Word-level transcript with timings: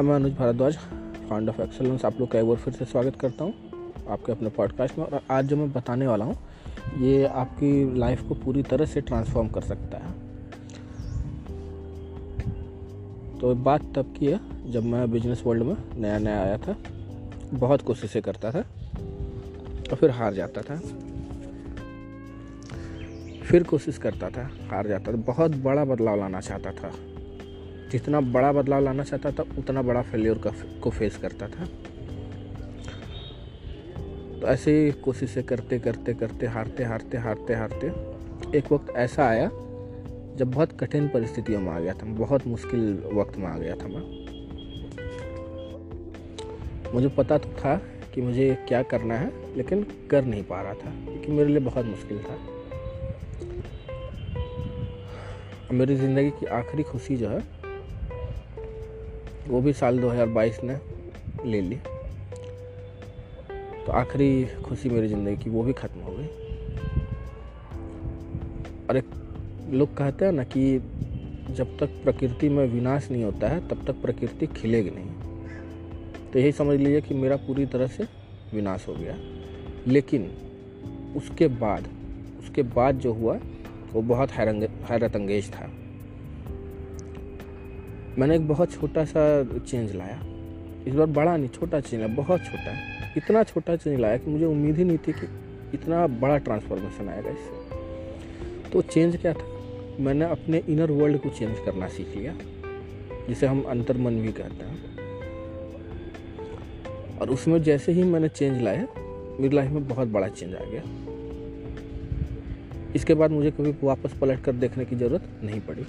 मैं 0.00 0.14
Anuj 0.14 0.32
Bhardwaj 0.32 0.76
found 1.28 1.48
of 1.48 1.60
excellence 1.62 2.04
आप 2.04 2.20
लोग 2.20 2.30
का 2.30 2.38
एक 2.38 2.46
बार 2.46 2.56
फिर 2.56 2.74
से 2.74 2.84
स्वागत 2.84 3.16
करता 3.16 3.44
हूँ 3.44 3.54
आपके 4.08 4.32
अपने 4.32 4.48
पॉडकास्ट 4.48 4.98
में। 4.98 5.04
और 5.06 5.20
आज 5.30 5.46
जो 5.46 5.56
मैं 5.56 5.72
बताने 5.72 6.06
वाला 6.06 6.24
हूँ, 6.24 6.36
ये 6.98 7.24
आपकी 7.24 7.98
लाइफ 7.98 8.22
को 8.28 8.34
पूरी 8.34 8.62
तरह 8.62 8.84
से 8.84 9.00
ट्रांसफॉर्म 9.00 9.48
कर 9.48 9.60
सकता 9.60 9.98
है। 9.98 10.12
तो 13.38 13.54
बात 13.54 13.82
तब 13.82 14.14
की 14.18 14.26
है, 14.26 14.40
जब 14.72 14.84
मैं 14.84 15.10
बिज़नेस 15.10 15.42
वर्ल्ड 15.46 15.62
में 15.62 15.76
नया 15.94 16.18
नया 16.18 16.42
आया 16.42 16.58
था, 16.58 16.76
बहुत 17.54 17.82
कोशिशें 17.82 18.22
करता 18.22 18.50
था 18.50 18.60
और 19.90 19.96
फिर 19.96 20.10
हार 20.10 20.34
जाता 20.34 20.62
था। 20.62 20.76
फिर 23.42 23.62
कोशिश 23.62 23.98
करता 23.98 24.28
था, 24.28 24.50
हार 24.70 24.88
जाता 24.88 25.12
था। 25.12 25.16
बहुत 25.16 25.56
बड़ा 25.56 25.84
बदलाव 25.84 26.16
लाना 26.16 26.40
चाहता 26.40 26.72
था। 26.72 26.92
जितना 27.92 28.20
बड़ा 28.20 28.52
बदलाव 28.52 28.84
लाना 28.84 29.04
चाहता 29.04 29.30
था, 29.30 29.44
उतना 29.58 29.82
बड़ा 29.82 30.02
फेलियर 30.02 30.38
का 30.38 30.50
को 30.82 30.90
फेस 30.90 31.16
करता 31.16 31.48
था। 31.48 31.64
तो 34.40 34.46
ऐसे 34.48 34.72
ही 34.74 34.90
कोशिशें 34.92 35.42
करते 35.44 35.78
करते 35.78 36.14
करते, 36.14 36.46
हारते 36.46 36.84
हारते 36.84 37.16
हारते 37.16 37.54
हारते, 37.54 37.86
एक 38.58 38.72
वक्त 38.72 38.90
ऐसा 38.96 39.26
आया, 39.26 39.48
जब 40.36 40.50
बहुत 40.50 40.72
कठिन 40.80 41.08
परिस्थितियों 41.08 41.60
में 41.60 41.70
आ 41.72 41.78
गया 41.80 41.92
था, 41.92 42.06
बहुत 42.06 42.46
मुश्किल 42.46 43.02
वक्त 43.12 43.38
में 43.38 43.46
आ 43.46 43.56
गया 43.58 43.74
था 43.74 43.88
मैं। 43.88 44.02
मुझे 46.94 47.08
पता 47.08 47.38
तो 47.38 47.48
था 47.48 47.76
कि 48.14 48.20
मुझे 48.20 48.54
क्या 48.68 48.82
करना 48.82 49.14
है, 49.14 49.30
लेकिन 49.56 49.86
कर 50.10 50.24
नहीं 50.24 50.42
पा 50.42 50.62
रहा 50.62 50.74
था, 50.74 50.90
क्योंकि 51.04 51.32
मेरे 51.32 51.48
लिए 51.48 51.60
बहुत 51.60 51.86
मुश्किल 51.86 52.18
था। 52.18 52.38
मेरी 55.72 55.96
ज़िंदगी 55.96 56.30
की 56.30 56.46
आखिरी 56.46 56.82
खुशी 56.82 57.16
जो 57.16 57.28
है 57.28 57.61
वो 59.52 59.60
भी 59.60 59.72
साल 59.72 59.98
2022 59.98 60.62
ने 60.64 60.78
ले 61.46 61.60
ली। 61.60 61.76
तो 63.86 63.92
आखिरी 63.92 64.44
खुशी 64.64 64.88
मेरी 64.88 65.08
ज़िंदगी 65.08 65.36
की 65.36 65.50
वो 65.50 65.62
भी 65.62 65.72
ख़त्म 65.72 66.00
हो 66.00 66.12
गई। 66.12 66.26
और 68.88 68.96
एक 68.96 69.04
लोग 69.70 69.96
कहते 69.96 70.24
हैं 70.24 70.32
ना 70.32 70.44
कि 70.44 70.78
जब 71.50 71.76
तक 71.78 72.00
प्रकृति 72.04 72.48
में 72.48 72.66
विनाश 72.66 73.10
नहीं 73.10 73.24
होता 73.24 73.48
है, 73.48 73.68
तब 73.68 73.84
तक 73.86 74.00
प्रकृति 74.02 74.46
खिलेगी 74.46 74.90
नहीं। 74.90 75.10
तो 76.30 76.38
यही 76.38 76.52
समझ 76.52 76.78
लीजिए 76.78 77.00
कि 77.00 77.14
मेरा 77.14 77.36
पूरी 77.36 77.66
तरह 77.66 77.86
से 77.86 78.08
विनाश 78.54 78.88
हो 78.88 78.94
गया। 78.94 79.16
लेकिन 79.86 80.30
उसके 81.16 81.48
बाद 81.48 81.88
उसके 82.38 82.62
बाद 82.62 82.98
जो 82.98 83.12
हुआ, 83.12 83.38
वो 83.92 84.02
बहुत 84.02 84.30
हैरत 84.30 85.16
अंगेज 85.16 85.52
था। 85.52 85.70
मैंने 88.18 88.34
एक 88.36 88.48
बहुत 88.48 88.72
छोटा 88.72 89.04
सा 89.04 89.42
चेंज 89.58 89.94
लाया। 89.94 90.20
इस 90.86 90.94
बार 90.94 91.06
बड़ा 91.06 91.36
नहीं, 91.36 91.48
छोटा 91.48 91.80
चेंज 91.80 92.02
लाया, 92.02 92.14
बहुत 92.14 92.40
छोटा 92.40 92.72
इतना 93.16 93.42
छोटा 93.42 93.76
चेंज 93.76 94.00
लाया 94.00 94.16
कि 94.16 94.30
मुझे 94.30 94.44
उम्मीद 94.44 94.76
ही 94.76 94.84
नहीं 94.84 94.98
थी 94.98 95.12
कि 95.12 95.26
इतना 95.74 96.06
बड़ा 96.06 96.38
ट्रांसफॉर्मेशन 96.38 97.08
आएगा 97.08 97.30
इससे। 97.30 98.70
तो 98.70 98.82
चेंज 98.82 99.16
क्या 99.16 99.32
था? 99.32 99.46
मैंने 100.00 100.24
अपने 100.24 100.62
इनर 100.68 100.90
वर्ल्ड 100.90 101.20
को 101.20 101.28
चेंज 101.28 101.56
करना 101.64 101.88
सीख 101.88 102.16
लिया, 102.16 102.34
जिसे 103.28 103.46
हम 103.46 103.62
अंतर्मन 103.62 104.20
भी 104.20 104.32
कहते 104.32 104.64
हैं। 104.64 104.78
और 107.18 107.30
उसमें 107.30 107.62
जैसे 107.62 107.92
ही 107.92 108.02
मैंने 108.02 108.28
चेंज 108.28 108.62
लाया, 108.62 108.86
मेरी 109.40 109.56
लाइफ 109.56 109.70
में 109.70 109.88
बहुत 109.88 110.08
बड़ा 110.08 110.28
चेंज 110.28 110.54
आ 110.54 110.64
गया। 110.64 110.82
इसके 112.94 113.14
बाद 113.14 113.30
मुझे 113.30 113.50
कभी 113.50 113.74
वापस 113.82 114.12
पलट 114.20 114.40
कर 114.40 114.52
देखने 114.52 114.84
की 114.84 114.96
ज़रूरत 114.96 115.28
नहीं 115.44 115.60
पड़ी। 115.60 115.86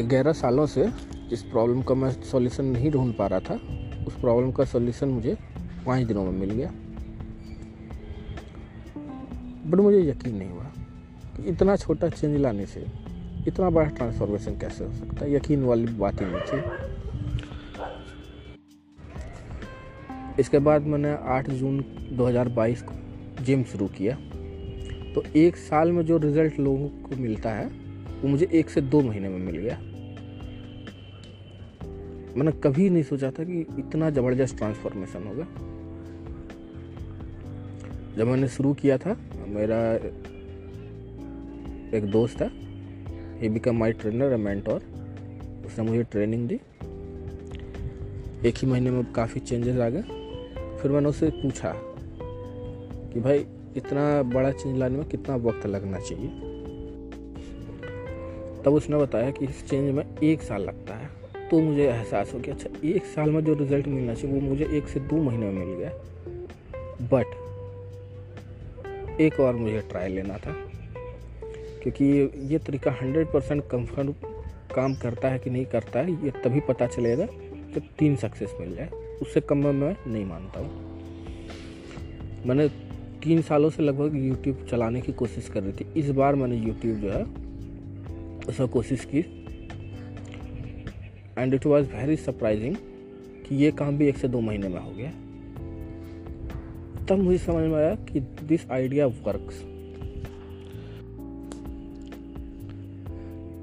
ग्यारह 0.00 0.32
सालों 0.32 0.66
से 0.66 0.88
जिस 1.28 1.42
प्रॉब्लम 1.42 1.82
का 1.82 1.94
मैं 1.94 2.10
सॉल्यूशन 2.10 2.64
नहीं 2.64 2.90
ढूंढ 2.90 3.14
पा 3.14 3.26
रहा 3.26 3.40
था, 3.40 3.54
उस 4.06 4.14
प्रॉब्लम 4.14 4.52
का 4.52 4.64
सॉल्यूशन 4.64 5.08
मुझे 5.08 5.38
पाँच 5.86 6.06
दिनों 6.06 6.24
में 6.24 6.32
मिल 6.32 6.50
गया। 6.50 6.70
बट 9.66 9.74
मुझे 9.74 10.10
यकीन 10.10 10.36
नहीं 10.36 10.50
हुआ 10.50 10.64
कि 11.36 11.42
इतना 11.42 11.76
छोटा 11.76 12.08
चेंज 12.08 12.36
लाने 12.36 12.66
से 12.66 12.86
इतना 13.48 13.70
बड़ा 13.70 13.88
ट्रांसफॉर्मेशन 13.88 14.58
कैसे 14.58 14.84
हो 14.84 14.92
सकता 14.92 15.24
है। 15.24 15.34
यकीन 15.34 15.62
वाली 15.62 15.84
बात 15.84 16.20
ही 16.20 16.26
नहीं 16.26 16.40
थी। 16.40 16.62
इसके 20.40 20.58
बाद 20.58 20.82
मैंने 20.82 21.14
8 21.14 21.50
जून 21.50 21.84
2022 22.12 22.82
को 22.82 22.94
जिम 23.44 23.64
शुरू 23.64 23.86
किया। 23.86 24.16
तो 25.14 25.22
एक 25.36 25.56
साल 25.56 25.92
में 25.92 26.04
जो 26.04 26.18
रिज़ल्ट 26.18 26.60
लोगों 26.60 26.88
को 26.88 27.16
मिलता 27.16 27.50
है 27.50 27.81
वो 28.22 28.28
मुझे 28.28 28.48
एक 28.52 28.70
से 28.70 28.80
दो 28.80 29.00
महीने 29.00 29.28
में 29.28 29.38
मिल 29.38 29.56
गया। 29.56 29.78
मैंने 32.36 32.52
कभी 32.52 32.90
नहीं 32.90 33.02
सोचा 33.02 33.30
था 33.30 33.44
कि 33.44 33.60
इतना 33.60 34.10
ज़बरदस्त 34.10 34.56
ट्रांसफॉर्मेशन 34.56 35.24
होगा। 35.24 35.44
जब 38.16 38.26
मैंने 38.26 38.48
शुरू 38.48 38.74
किया 38.74 38.98
था, 38.98 39.16
मेरा 39.48 39.94
एक 41.96 42.10
दोस्त 42.10 42.42
है 42.42 42.50
he 43.40 43.48
become 43.48 43.76
my 43.76 43.92
trainer 43.92 44.36
mentor 44.36 44.82
उसने 45.66 45.84
मुझे 45.84 46.02
ट्रेनिंग 46.02 46.48
दी। 46.48 46.54
एक 48.48 48.54
ही 48.56 48.66
महीने 48.66 48.90
में 48.90 49.12
काफ़ी 49.12 49.40
चेंजेस 49.40 49.78
आ 49.78 49.88
गए। 49.88 50.02
फिर 50.78 50.90
मैंने 50.90 51.08
उससे 51.08 51.30
पूछा 51.30 51.72
कि 53.12 53.20
भाई, 53.20 53.38
इतना 53.76 54.22
बड़ा 54.22 54.50
चेंज 54.50 54.78
लाने 54.78 54.98
में 54.98 55.08
कितना 55.08 55.36
वक्त 55.36 55.66
लगना 55.66 55.98
चाहिए? 55.98 56.51
तब 58.64 58.74
उसने 58.74 58.96
बताया 58.96 59.30
कि 59.30 59.44
इस 59.44 59.66
चेंज 59.68 59.90
में 59.94 60.04
एक 60.22 60.42
साल 60.42 60.62
लगता 60.62 60.94
है। 60.94 61.08
तो 61.50 61.60
मुझे 61.60 61.84
एहसास 61.84 62.32
हो 62.34 62.38
गया 62.38 62.54
अच्छा 62.54 62.70
एक 62.88 63.04
साल 63.06 63.30
में 63.30 63.44
जो 63.44 63.54
रिज़ल्ट 63.54 63.86
मिलना 63.88 64.14
चाहिए, 64.14 64.34
वो 64.34 64.48
मुझे 64.48 64.64
एक 64.76 64.88
से 64.88 65.00
दो 65.02 65.16
महीने 65.16 65.46
में 65.46 65.64
मिल 65.64 65.74
गया। 65.78 65.90
बट 67.08 67.26
एक 69.20 69.40
और 69.40 69.56
मुझे 69.56 69.80
ट्रायल 69.90 70.12
लेना 70.12 70.36
था, 70.36 70.52
क्योंकि 71.82 72.04
ये 72.52 72.58
तरीका 72.58 72.90
हंड्रेड 72.92 73.26
परसेंट 73.26 73.62
कन्फर्म 73.70 74.12
काम 74.74 74.94
करता 74.94 75.28
है 75.28 75.38
कि 75.38 75.50
नहीं 75.50 75.64
करता 75.66 76.00
है, 76.00 76.12
ये 76.24 76.30
तभी 76.44 76.60
पता 76.60 76.86
चलेगा 76.86 77.26
जब 77.74 77.82
तीन 77.98 78.16
सक्सेस 78.16 78.54
मिल 78.60 78.74
जाए। 78.76 78.88
उससे 79.22 79.40
कम 79.40 79.58
में 79.58 79.72
मैं 79.72 79.94
नहीं 80.06 80.24
मानता 80.24 80.60
हूँ। 80.60 80.70
मैंने 82.46 82.68
तीन 83.22 83.42
सालों 83.42 83.70
से 83.70 83.82
लगभग 83.82 84.16
यूट्यूब 84.18 84.66
चलाने 84.70 85.00
की 85.00 85.12
कोशिश 85.12 85.48
कर 85.48 85.62
रही 85.62 85.72
थी। 85.74 86.00
इस 86.00 86.10
बार 86.12 86.34
मैंने 86.34 86.56
यूट्यूब 86.58 86.96
जो 86.96 87.10
है 87.10 87.24
उसमें 88.48 88.68
कोशिश 88.68 89.04
की। 89.04 89.18
And 91.38 91.54
it 91.54 91.66
was 91.66 91.86
very 91.86 92.16
surprising 92.16 92.76
कि 93.46 93.56
ये 93.56 93.70
काम 93.72 93.98
भी 93.98 94.08
एक 94.08 94.18
से 94.18 94.28
दो 94.28 94.40
महीने 94.40 94.68
में 94.68 94.80
हो 94.80 94.90
गया। 94.90 95.10
तब 97.06 97.18
मुझे 97.18 97.38
समझ 97.38 97.64
में 97.64 97.76
आया 97.76 97.94
कि 97.94 98.20
दिस 98.20 98.70
आइडिया 98.70 99.06
वर्क्स 99.06 99.62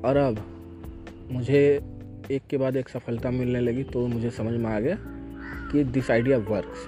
और 0.05 0.17
अब 0.17 0.43
मुझे 1.31 1.59
एक 2.31 2.41
के 2.49 2.57
बाद 2.57 2.75
एक 2.75 2.89
सफलता 2.89 3.31
मिलने 3.31 3.59
लगी 3.59 3.83
तो 3.83 4.05
मुझे 4.07 4.29
समझ 4.29 4.53
में 4.53 4.69
आ 4.71 4.79
गया 4.79 4.97
कि 5.71 5.83
दिस 5.83 6.11
आइडिया 6.11 6.37
वर्क्स 6.37 6.87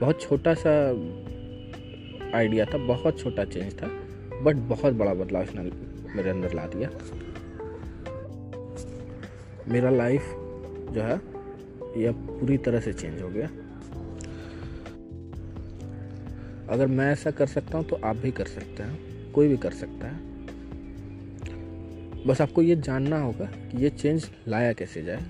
बहुत 0.00 0.20
छोटा 0.22 0.54
सा 0.54 0.70
आइडिया 2.38 2.64
था, 2.64 2.78
बहुत 2.78 3.20
छोटा 3.20 3.44
चेंज 3.44 3.72
था 3.82 3.88
बट 4.42 4.56
बहुत 4.68 4.94
बड़ा 4.94 5.14
बदलाव 5.14 5.42
इसने 5.42 5.62
मेरे 6.16 6.30
अंदर 6.30 6.54
ला 6.54 6.66
दिया। 6.66 6.90
मेरा 9.68 9.90
लाइफ 9.90 10.22
जो 10.92 11.02
है 11.02 11.20
यह 11.96 12.12
पूरी 12.12 12.56
तरह 12.58 12.80
से 12.80 12.92
चेंज 12.92 13.20
हो 13.22 13.28
गया। 13.28 13.48
अगर 16.68 16.86
मैं 16.86 17.10
ऐसा 17.12 17.30
कर 17.30 17.46
सकता 17.46 17.78
हूँ 17.78 17.86
तो 17.86 17.96
आप 17.96 18.16
भी 18.16 18.30
कर 18.30 18.46
सकते 18.46 18.82
हैं, 18.82 19.32
कोई 19.32 19.48
भी 19.48 19.56
कर 19.56 19.72
सकता 19.72 20.06
है। 20.06 20.26
बस 22.26 22.40
आपको 22.40 22.62
ये 22.62 22.76
जानना 22.76 23.20
होगा 23.20 23.44
कि 23.44 23.82
ये 23.82 23.90
चेंज 23.90 24.28
लाया 24.48 24.72
कैसे 24.72 25.02
जाए। 25.02 25.22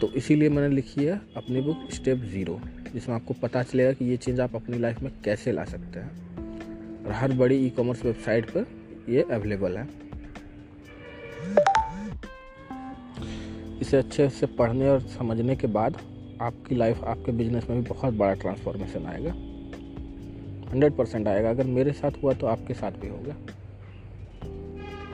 तो 0.00 0.12
इसीलिए 0.16 0.48
मैंने 0.48 0.74
लिखी 0.74 1.04
है 1.04 1.20
अपनी 1.36 1.60
बुक 1.60 1.88
स्टेप 1.92 2.18
ज़ीरो 2.24 2.60
जिसमें 2.92 3.14
आपको 3.16 3.34
पता 3.34 3.62
चलेगा 3.62 3.92
कि 3.92 4.04
ये 4.04 4.16
चेंज 4.16 4.40
आप 4.40 4.54
अपनी 4.56 4.78
लाइफ 4.78 5.00
में 5.02 5.12
कैसे 5.24 5.52
ला 5.52 5.64
सकते 5.64 6.00
हैं। 6.00 7.04
और 7.04 7.12
हर 7.12 7.32
बड़ी 7.32 7.56
ई 7.66 7.70
कॉमर्स 7.70 8.04
वेबसाइट 8.04 8.50
पर 8.50 8.66
ये 9.08 9.22
अवेलेबल 9.22 9.76
है। 9.76 9.88
इसे 13.80 13.96
अच्छे 13.96 14.28
से 14.28 14.46
पढ़ने 14.46 14.88
और 14.88 15.00
समझने 15.00 15.56
के 15.56 15.66
बाद 15.66 15.96
आपकी 16.40 16.74
लाइफ 16.74 17.04
आपके 17.04 17.32
बिज़नेस 17.32 17.70
में 17.70 17.82
भी 17.82 17.88
बहुत 17.88 18.14
बड़ा 18.14 18.34
ट्रांसफॉर्मेशन 18.34 19.06
आएगा। 19.06 19.30
हंड्रेड 20.72 20.92
परसेंट 20.92 21.28
आएगा। 21.28 21.50
अगर 21.50 21.64
मेरे 21.64 21.92
साथ 21.92 22.10
हुआ 22.22 22.32
तो 22.32 22.46
आपके 22.46 22.74
साथ 22.74 22.90
भी 22.90 23.08
होगा। 23.08 23.34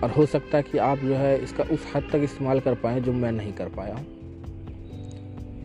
और 0.03 0.11
हो 0.11 0.27
सकता 0.27 0.57
है 0.57 0.63
कि 0.63 0.79
आप 0.79 0.99
जो 0.99 1.15
है 1.15 1.43
इसका 1.43 1.65
उस 1.65 1.93
हद 1.97 2.09
तक 2.13 2.19
इस्तेमाल 2.19 2.61
कर 2.61 2.75
पाएँ 2.75 3.01
जो 3.01 3.13
मैं 3.13 3.33
नहीं 3.33 3.53
कर 3.53 3.69
पाया 3.69 3.95
हूँ। 3.95 4.07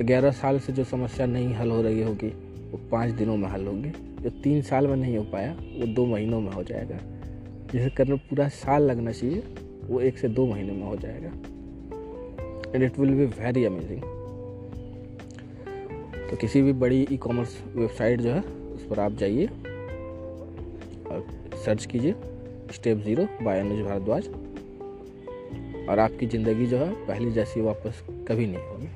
ग्यारह 0.01 0.31
साल 0.31 0.59
से 0.59 0.73
जो 0.73 0.83
समस्या 0.83 1.25
नहीं 1.25 1.53
हल 1.53 1.71
हो 1.71 1.81
रही 1.81 2.01
होगी, 2.01 2.27
वो 2.71 2.89
पाँच 2.91 3.11
दिनों 3.11 3.37
में 3.37 3.49
हल 3.49 3.67
होगी। 3.67 3.89
जो 4.23 4.29
तीन 4.29 4.61
साल 4.61 4.87
में 4.87 4.95
नहीं 4.95 5.17
हो 5.17 5.23
पाया, 5.23 5.51
वो 5.51 5.85
दो 5.85 6.05
महीनों 6.05 6.41
में 6.41 6.51
हो 6.51 6.63
जाएगा। 6.63 7.18
जिसे 7.71 7.89
करने 7.89 8.15
पूरा 8.29 8.47
साल 8.49 8.83
लगना 8.83 9.11
चाहिए, 9.11 9.43
वो 9.87 9.99
एक 10.01 10.17
से 10.17 10.27
दो 10.29 10.45
महीने 10.45 10.71
में 10.73 10.83
हो 10.83 10.95
जाएगा। 10.95 11.29
And 12.73 12.83
it 12.83 12.99
will 12.99 13.13
be 13.15 13.25
very 13.41 13.65
amazing 13.65 14.01
तो 16.29 16.35
किसी 16.37 16.61
भी 16.61 16.73
बड़ी 16.75 17.07
ई 17.11 17.17
कॉमर्स 17.17 17.55
वेबसाइट 17.75 18.21
जो 18.21 18.31
है, 18.31 18.41
उस 18.41 18.85
पर 18.89 18.99
आप 18.99 19.11
जाइए 19.19 19.45
और 21.05 21.25
सर्च 21.65 21.85
कीजिए 21.85 22.15
step 22.73 22.97
zero 22.97 23.27
by 23.41 23.59
Anuj 23.59 23.81
Bhardwaj 23.85 24.27
और 25.89 25.99
आपकी 25.99 26.25
ज़िंदगी 26.27 26.65
जो 26.65 26.77
है, 26.77 26.91
पहली 27.05 27.31
जैसी 27.31 27.61
वापस 27.61 28.03
कभी 28.27 28.45
नहीं 28.47 28.63
होगी। 28.67 28.87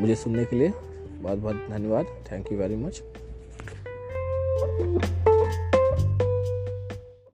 मुझे 0.00 0.14
सुनने 0.14 0.44
के 0.44 0.56
लिए 0.56 0.72
बहुत 1.12 1.38
बहुत 1.38 1.66
धन्यवाद। 1.70 2.06
Thank 2.30 2.52
you 2.52 2.58
very 2.58 2.76
much 2.76 3.02